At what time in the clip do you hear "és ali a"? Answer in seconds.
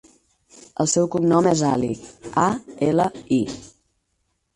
1.51-2.47